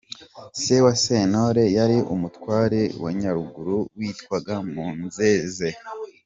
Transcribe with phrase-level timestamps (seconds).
[0.61, 5.69] Se wa Sentore yari Umutware w’i Nyaruguru witwaga Munzenze.